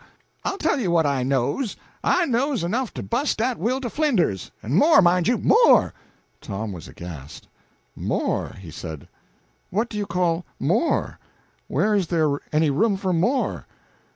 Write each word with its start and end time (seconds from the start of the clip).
I'll 0.43 0.57
tell 0.57 0.79
you 0.79 0.89
what 0.89 1.05
I 1.05 1.21
knows. 1.21 1.75
I 2.03 2.25
knows 2.25 2.63
enough 2.63 2.91
to 2.95 3.03
bu'st 3.03 3.37
dat 3.37 3.59
will 3.59 3.79
to 3.81 3.87
flinders 3.87 4.49
en 4.63 4.73
more, 4.73 4.99
mind 4.99 5.27
you, 5.27 5.37
more!" 5.37 5.93
Tom 6.41 6.71
was 6.71 6.87
aghast. 6.87 7.47
"More?" 7.95 8.55
he 8.59 8.71
said. 8.71 9.07
"What 9.69 9.89
do 9.89 9.99
you 9.99 10.07
call 10.07 10.43
more? 10.59 11.19
Where's 11.67 12.07
there 12.07 12.39
any 12.51 12.71
room 12.71 12.97
for 12.97 13.13
more?" 13.13 13.67